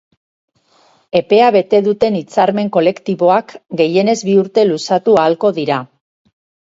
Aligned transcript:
Epea 1.19 1.49
bete 1.55 1.81
duten 1.89 2.17
hitzarmen 2.19 2.71
kolektiboak 2.77 3.55
gehienez 3.83 4.19
bi 4.31 4.35
urte 4.45 4.65
luzatu 4.71 5.19
ahalko 5.25 5.53
dira. 5.61 5.79